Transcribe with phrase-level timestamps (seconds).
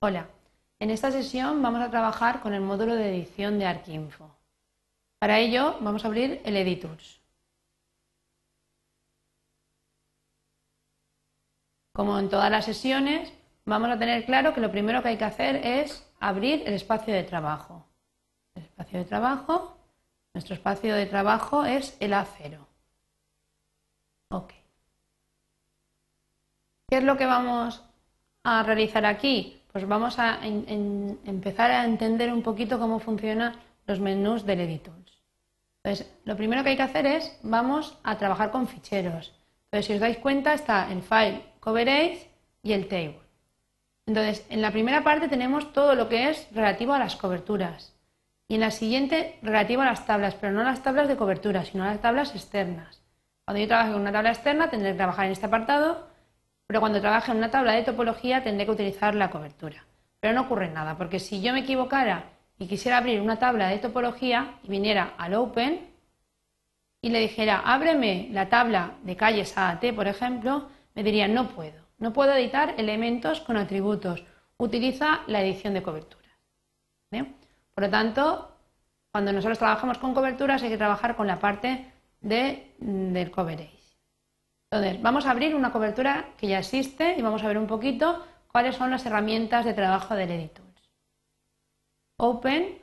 [0.00, 0.28] Hola,
[0.78, 4.30] en esta sesión vamos a trabajar con el módulo de edición de ArcInfo.
[5.18, 7.20] Para ello vamos a abrir el Editors.
[11.92, 13.32] Como en todas las sesiones,
[13.64, 17.12] vamos a tener claro que lo primero que hay que hacer es abrir el espacio
[17.12, 17.84] de trabajo.
[18.54, 19.78] El espacio de trabajo,
[20.32, 22.64] nuestro espacio de trabajo es el A0.
[24.30, 24.52] Ok.
[26.88, 27.82] ¿Qué es lo que vamos
[28.44, 29.57] a realizar aquí?
[29.72, 35.22] Pues vamos a empezar a entender un poquito cómo funcionan los menús del Editools.
[35.82, 39.34] Entonces, lo primero que hay que hacer es, vamos a trabajar con ficheros.
[39.64, 42.30] Entonces, si os dais cuenta, está el file coverage
[42.62, 43.20] y el table.
[44.06, 47.94] Entonces, en la primera parte tenemos todo lo que es relativo a las coberturas.
[48.48, 51.84] Y en la siguiente, relativo a las tablas, pero no las tablas de cobertura, sino
[51.84, 53.02] a las tablas externas.
[53.44, 56.07] Cuando yo trabaje con una tabla externa, tendré que trabajar en este apartado
[56.68, 59.86] pero cuando trabaje en una tabla de topología tendré que utilizar la cobertura.
[60.20, 62.24] Pero no ocurre nada, porque si yo me equivocara
[62.58, 65.88] y quisiera abrir una tabla de topología y viniera al Open
[67.00, 71.88] y le dijera, ábreme la tabla de calles AAT, por ejemplo, me diría, no puedo.
[71.96, 74.22] No puedo editar elementos con atributos.
[74.58, 76.18] Utiliza la edición de coberturas.
[77.10, 78.56] Por lo tanto,
[79.10, 83.77] cuando nosotros trabajamos con coberturas hay que trabajar con la parte de, del coverage.
[84.70, 88.24] Entonces, vamos a abrir una cobertura que ya existe y vamos a ver un poquito
[88.52, 90.68] cuáles son las herramientas de trabajo del Editools.
[92.18, 92.78] Open.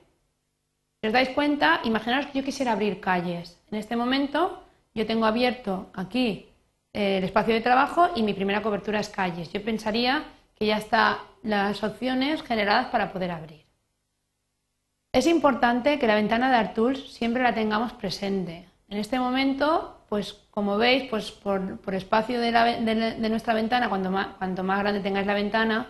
[1.02, 3.62] Si os dais cuenta, imaginaos que yo quisiera abrir calles.
[3.70, 4.64] En este momento
[4.96, 6.48] yo tengo abierto aquí
[6.94, 9.52] eh, el espacio de trabajo y mi primera cobertura es calles.
[9.54, 10.24] Yo pensaría
[10.56, 13.66] que ya están las opciones generadas para poder abrir.
[15.14, 18.68] Es importante que la ventana de ArtTools siempre la tengamos presente.
[18.90, 24.64] En este momento pues como veis, pues por, espacio de, nuestra ventana, cuanto más, cuanto
[24.64, 25.88] más grande tengáis la ventana,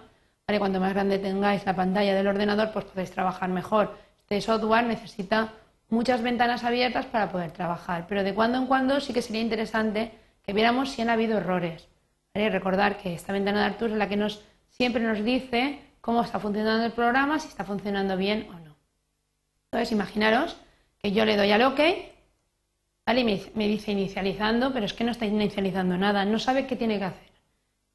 [0.47, 0.59] ¿vale?
[0.59, 3.97] cuanto más grande tengáis la pantalla del ordenador, pues podéis trabajar mejor.
[4.19, 5.53] Este software necesita
[5.89, 10.11] muchas ventanas abiertas para poder trabajar, pero de cuando en cuando sí que sería interesante
[10.43, 11.87] que viéramos si han habido errores.
[12.33, 16.39] Recordar que esta ventana de Artur es la que nos, siempre nos dice cómo está
[16.39, 18.75] funcionando el programa, si está funcionando bien o no.
[19.65, 20.57] Entonces, imaginaros
[20.99, 21.79] que yo le doy al OK
[23.05, 23.23] ¿Vale?
[23.23, 27.05] me, dice inicializando, pero es que no está inicializando nada, no sabe qué tiene que
[27.05, 27.31] hacer.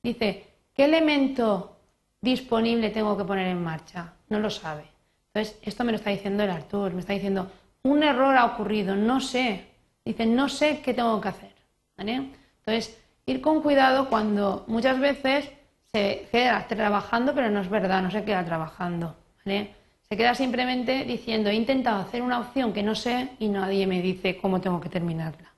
[0.03, 1.76] Dice, ¿qué elemento
[2.21, 4.12] disponible tengo que poner en marcha?
[4.28, 4.84] No lo sabe.
[5.32, 7.50] Entonces, esto me lo está diciendo el Artur, me está diciendo,
[7.82, 9.66] un error ha ocurrido, no sé.
[10.04, 11.53] Dice, no sé qué tengo que hacer.
[11.97, 15.50] Entonces, ir con cuidado cuando muchas veces
[15.93, 19.16] se queda trabajando, pero no es verdad, no se queda trabajando.
[19.44, 19.75] ¿vale?
[20.12, 24.03] Se queda simplemente diciendo, he intentado hacer una opción que no sé y nadie me
[24.03, 25.54] dice cómo tengo que terminarla.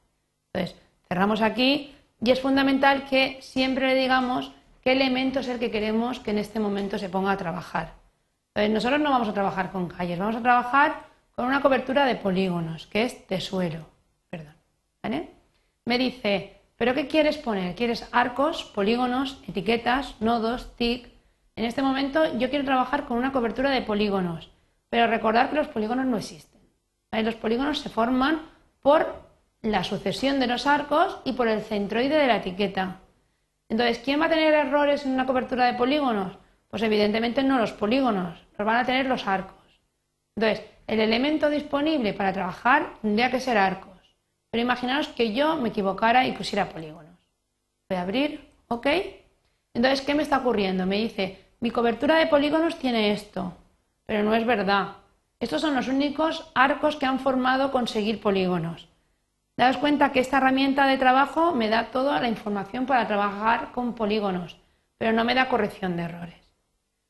[0.53, 4.53] Entonces, cerramos aquí y es fundamental que siempre le digamos
[4.83, 7.95] qué elemento es el que queremos que en este momento se ponga a trabajar.
[8.49, 12.17] Entonces, nosotros no vamos a trabajar con calles, vamos a trabajar con una cobertura de
[12.17, 13.87] polígonos, que es de suelo.
[14.29, 14.55] Perdón.
[15.87, 17.75] Me dice, ¿pero qué quieres poner?
[17.75, 21.12] ¿Quieres arcos, polígonos, etiquetas, nodos, TIC?
[21.55, 24.51] En este momento yo quiero trabajar con una cobertura de polígonos,
[24.89, 26.61] pero recordar que los polígonos no existen.
[27.11, 28.43] Los polígonos se forman
[28.81, 29.07] por
[29.61, 33.01] la sucesión de los arcos y por el centroide de la etiqueta.
[33.69, 36.39] Entonces, ¿quién va a tener errores en una cobertura de polígonos?
[36.69, 39.81] Pues evidentemente no los polígonos, los van a tener los arcos.
[40.37, 43.93] Entonces, el elemento disponible para trabajar tendría que ser arcos.
[44.51, 47.17] Pero imaginaos que yo me equivocara y pusiera polígonos.
[47.89, 48.87] Voy a abrir, ¿ok?
[49.75, 50.87] Entonces, ¿qué me está ocurriendo?
[50.87, 53.55] Me dice, mi cobertura de polígonos tiene esto,
[54.05, 54.97] pero no es verdad.
[55.41, 58.89] Estos son los únicos arcos que han formado conseguir polígonos.
[59.57, 63.95] Daos cuenta que esta herramienta de trabajo me da toda la información para trabajar con
[63.95, 64.57] polígonos,
[64.99, 66.43] pero no me da corrección de errores.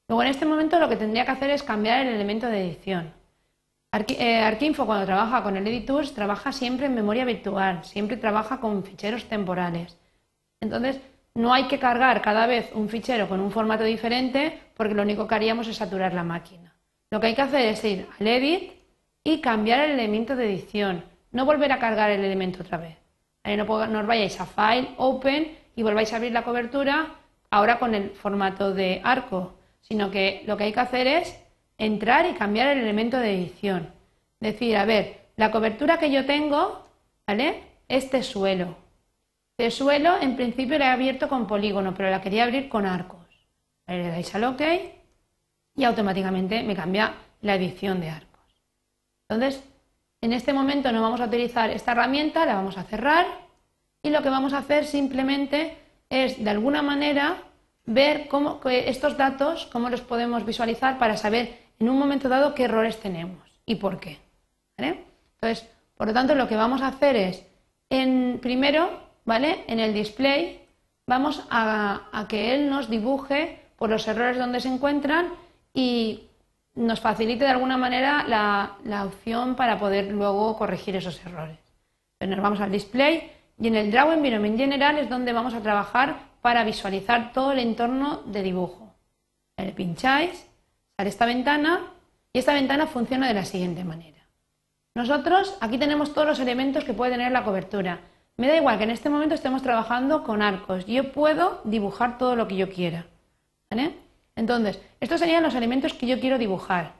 [0.08, 3.12] Luego, en este momento lo que tendría que hacer es cambiar el elemento de edición.
[3.92, 8.82] Eh, Arquinfo, cuando trabaja con el Editors, trabaja siempre en memoria virtual, siempre trabaja con
[8.84, 9.98] ficheros temporales.
[10.60, 11.00] Entonces,
[11.34, 15.26] no hay que cargar cada vez un fichero con un formato diferente porque lo único
[15.26, 16.74] que haríamos es saturar la máquina.
[17.10, 18.72] Lo que hay que hacer es ir al edit
[19.24, 22.96] y cambiar el elemento de edición, no volver a cargar el elemento otra vez.
[23.44, 27.16] No, os vayáis a File, Open y volváis a abrir la cobertura
[27.50, 31.38] ahora con el formato de arco, sino que lo que hay que hacer es
[31.76, 33.90] entrar y cambiar el elemento de edición.
[34.40, 36.86] Decir, a ver, la cobertura que yo tengo,
[37.26, 37.62] ¿vale?
[37.88, 38.76] Este suelo.
[39.62, 43.28] De suelo, en principio la he abierto con polígono, pero la quería abrir con arcos.
[43.86, 44.60] le dais al OK
[45.76, 48.42] y automáticamente me cambia la edición de arcos.
[49.28, 49.62] Entonces,
[50.20, 53.24] en este momento no vamos a utilizar esta herramienta, la vamos a cerrar
[54.02, 55.76] y lo que vamos a hacer simplemente
[56.10, 57.44] es, de alguna manera,
[57.86, 62.64] ver cómo, estos datos, cómo los podemos visualizar para saber en un momento dado qué
[62.64, 64.18] errores tenemos y por qué.
[64.76, 67.46] Entonces, por lo tanto, lo que vamos a hacer es,
[67.90, 69.64] en, primero, ¿vale?
[69.66, 70.62] En el display,
[71.06, 75.28] vamos a, que él nos dibuje por los errores donde se encuentran
[75.74, 76.24] y
[76.74, 81.58] nos facilite de alguna manera la, opción para poder luego corregir esos errores.
[82.14, 85.60] Entonces nos vamos al display y en el Draw Environment General es donde vamos a
[85.60, 88.94] trabajar para visualizar todo el entorno de dibujo.
[89.56, 90.46] Le pincháis,
[90.96, 91.80] sale esta ventana
[92.32, 94.12] y esta ventana funciona de la siguiente manera.
[94.94, 98.00] Nosotros aquí tenemos todos los elementos que puede tener la cobertura.
[98.36, 100.86] Me da igual que en este momento estemos trabajando con arcos.
[100.86, 103.06] Yo puedo dibujar todo lo que yo quiera.
[104.34, 106.92] Entonces, estos serían los elementos que yo quiero dibujar.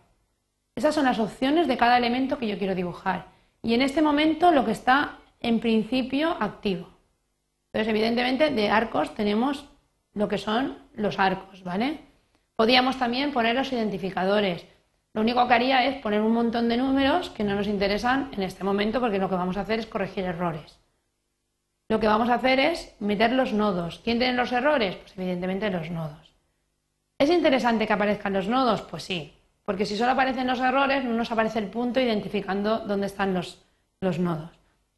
[0.75, 3.27] Esas son las opciones de cada elemento que yo quiero dibujar.
[3.63, 6.89] Y en este momento lo que está en principio activo.
[7.73, 9.67] Entonces, evidentemente, de arcos tenemos
[10.15, 12.01] lo que son los arcos, ¿vale?
[12.57, 14.67] Podríamos también poner los identificadores.
[15.15, 18.43] Lo único que haría es poner un montón de números que no nos interesan en
[18.43, 20.82] este momento porque lo que vamos a hacer es corregir errores.
[21.93, 24.01] Lo que vamos a hacer es meter los nodos.
[24.03, 24.97] ¿Quién tiene los errores?
[24.97, 26.33] Pues evidentemente los nodos.
[27.19, 28.81] ¿Es interesante que aparezcan los nodos?
[28.81, 33.09] Pues sí, porque si solo aparecen los errores no nos aparece el punto identificando dónde
[33.09, 33.59] están los,
[34.01, 34.49] nodos.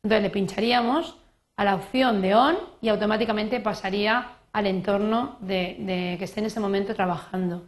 [0.04, 1.16] Entonces le pincharíamos
[1.56, 6.60] a la opción de on y automáticamente pasaría al entorno de, que esté en este
[6.60, 7.64] momento trabajando.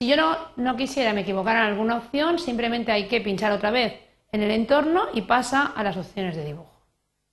[0.00, 3.72] Si yo no, no quisiera me equivocara en alguna opción, simplemente hay que pinchar otra
[3.72, 3.94] vez
[4.30, 6.73] en el entorno y pasa a las opciones de dibujo.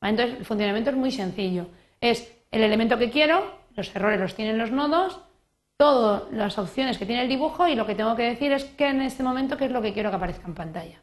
[0.02, 1.68] Entonces, el funcionamiento es muy sencillo.
[2.00, 3.44] Es el elemento que quiero,
[3.76, 5.20] los errores los tienen los nodos,
[5.78, 8.88] todas las opciones que tiene el dibujo y lo que tengo que decir es que
[8.88, 11.02] en este momento qué es lo que quiero que aparezca en pantalla.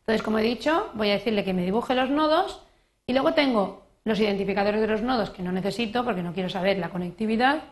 [0.00, 2.62] Entonces, como he dicho, voy a decirle que me dibuje los nodos
[3.06, 6.78] y luego tengo los identificadores de los nodos que no necesito porque no quiero saber
[6.78, 7.62] la conectividad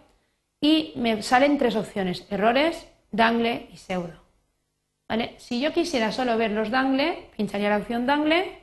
[0.60, 4.28] y me salen tres opciones, errores, dangle y pseudo.
[5.38, 8.57] Si yo quisiera solo ver los dangle, pincharía la opción dangle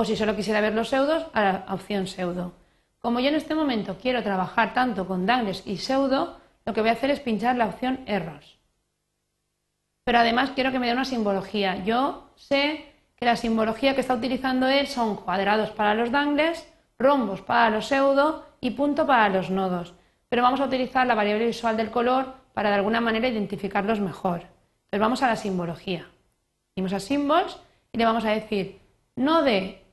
[0.00, 2.54] o si solo quisiera ver los pseudos, a la opción pseudo.
[3.00, 6.88] Como yo en este momento quiero trabajar tanto con dangles y pseudo, lo que voy
[6.88, 8.56] a hacer es pinchar la opción errors.
[10.04, 11.84] Pero además quiero que me dé una simbología.
[11.84, 16.66] Yo sé que la simbología que está utilizando él son cuadrados para los dangles,
[16.98, 19.92] rombos para los pseudo y punto para los nodos.
[20.30, 24.44] Pero vamos a utilizar la variable visual del color para de alguna manera identificarlos mejor.
[24.84, 26.08] Entonces vamos a la simbología.
[26.74, 27.58] Vamos a symbols
[27.92, 28.80] y le vamos a decir
[29.14, 29.89] node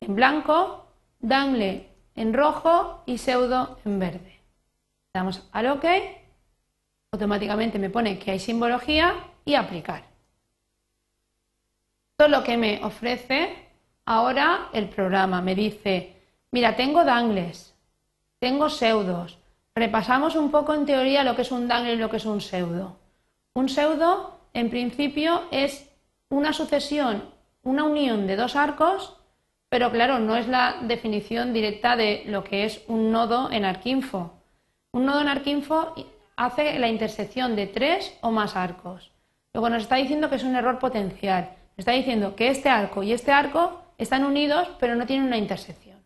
[0.00, 0.86] en blanco,
[1.20, 4.40] dangle en rojo y pseudo en verde.
[5.14, 5.84] Damos al OK,
[7.12, 9.14] automáticamente me pone que hay simbología
[9.44, 10.02] y aplicar.
[12.12, 13.68] Esto es lo que me ofrece
[14.04, 15.40] ahora el programa.
[15.40, 16.16] Me dice,
[16.50, 17.74] mira, tengo dangles,
[18.40, 19.38] tengo pseudos.
[19.74, 22.40] Repasamos un poco en teoría lo que es un dangle y lo que es un
[22.40, 22.96] pseudo.
[23.54, 25.88] Un pseudo, en principio, es
[26.28, 27.22] una sucesión,
[27.62, 29.17] una unión de dos arcos
[29.68, 34.32] pero claro, no es la definición directa de lo que es un nodo en Arquinfo.
[34.92, 35.94] Un nodo en Arquinfo
[36.36, 39.10] hace la intersección de tres o más arcos.
[39.52, 41.50] Luego nos está diciendo que es un error potencial.
[41.70, 45.36] Nos está diciendo que este arco y este arco están unidos pero no tienen una
[45.36, 45.98] intersección.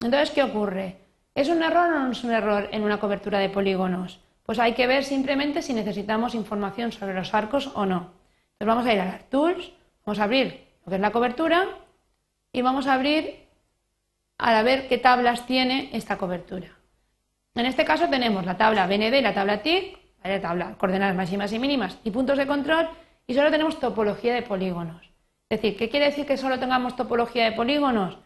[0.00, 0.96] Entonces, ¿qué ocurre?
[1.34, 4.20] ¿Es un error o no es un error en una cobertura de polígonos?
[4.42, 8.10] Pues hay que ver simplemente si necesitamos información sobre los arcos o no.
[8.58, 9.72] Entonces vamos a ir a las Tools,
[10.04, 11.68] vamos a abrir lo que es la cobertura
[12.52, 13.48] y vamos a abrir
[14.38, 16.68] a ver qué tablas tiene esta cobertura.
[17.54, 21.52] En este caso tenemos la tabla BND y la tabla TIC, la tabla coordenadas máximas
[21.52, 22.88] y mínimas y puntos de control
[23.26, 25.02] y solo tenemos topología de polígonos.
[25.48, 28.18] Es decir, ¿qué quiere decir que solo tengamos topología de polígonos?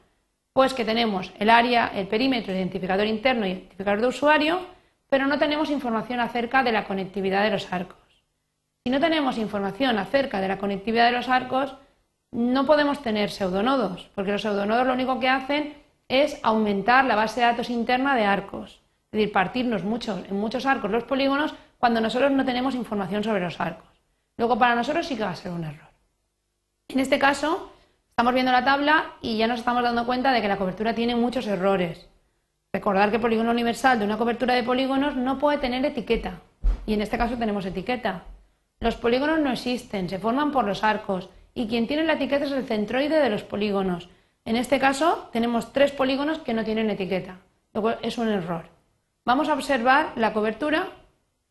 [0.52, 4.60] Pues que tenemos el área, el perímetro, el identificador interno y el identificador de usuario,
[5.08, 7.98] pero no tenemos información acerca de la conectividad de los arcos.
[8.84, 11.76] Si no tenemos información acerca de la conectividad de los arcos,
[12.32, 15.74] no podemos tener pseudonodos, porque los pseudonodos lo único que hacen
[16.08, 20.90] es aumentar la base de datos interna de arcos, es decir, partirnos en muchos arcos
[20.90, 23.88] los polígonos cuando nosotros no tenemos información sobre los arcos.
[24.36, 25.88] Luego, para nosotros sí que va a ser un error.
[26.88, 27.72] En este caso,
[28.10, 31.16] estamos viendo la tabla y ya nos estamos dando cuenta de que la cobertura tiene
[31.16, 32.08] muchos errores.
[32.72, 36.40] Recordar que el polígono universal de una cobertura de polígonos no puede tener etiqueta,
[36.84, 38.24] y en este caso tenemos etiqueta.
[38.80, 42.52] Los polígonos no existen, se forman por los arcos y quien tiene la etiqueta es
[42.52, 44.10] el centroide de los polígonos.
[44.44, 47.38] En este caso tenemos tres polígonos que no tienen etiqueta,
[48.02, 48.66] es un error.
[49.24, 50.88] Vamos a observar la cobertura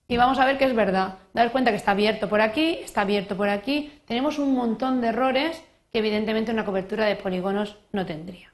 [0.08, 1.16] y vamos a ver que es verdad.
[1.34, 4.00] Daos cuenta que está abierto por aquí, está abierto por aquí.
[4.06, 8.54] Tenemos un montón de errores que evidentemente una cobertura de polígonos no tendría.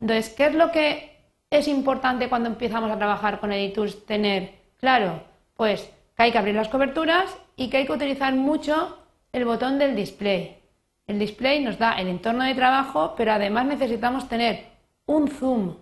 [0.00, 4.56] Entonces, ¿qué es lo que es importante cuando empezamos a trabajar con Editools tener?
[4.80, 5.22] Claro,
[5.56, 8.98] pues que hay que abrir las coberturas y que hay que utilizar mucho
[9.32, 10.63] el botón del display.
[11.06, 14.66] El display nos da el entorno de trabajo, pero además necesitamos tener
[15.06, 15.76] un zoom.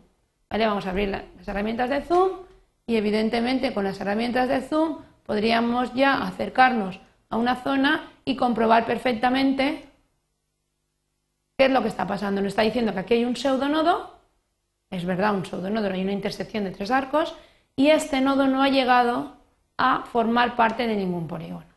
[0.50, 2.30] Vamos a abrir las herramientas de zoom
[2.86, 7.00] y evidentemente con las herramientas de zoom podríamos ya acercarnos
[7.30, 9.88] a una zona y comprobar perfectamente
[11.56, 12.40] qué es lo que está pasando.
[12.40, 14.18] Nos está diciendo que aquí hay un pseudonodo,
[14.90, 17.34] es verdad, un pseudonodo, hay una intersección de tres arcos
[17.76, 19.36] y este nodo no ha llegado
[19.78, 21.71] a formar parte de ningún polígono.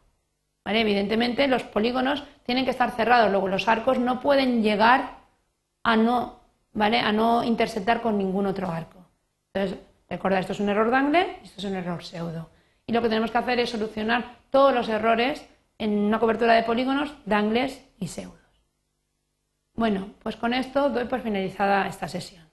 [0.66, 5.18] Evidentemente los polígonos tienen que estar cerrados, luego los arcos no pueden llegar
[5.84, 6.40] a no,
[6.74, 7.02] ¿vale?
[7.46, 9.06] intersectar con ningún otro arco.
[9.54, 9.80] Entonces,
[10.10, 12.50] recordad, esto es un error dangle y esto es un error pseudo.
[12.88, 16.64] Y lo que tenemos que hacer es solucionar todos los errores en una cobertura de
[16.64, 18.40] polígonos, dangles y pseudos.
[19.76, 22.45] Bueno, pues con esto doy por finalizada esta sesión.